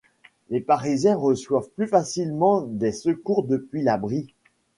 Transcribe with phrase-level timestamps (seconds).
[0.49, 4.33] Les Parisiens reçoivent plus facilement des secours depuis la Brie.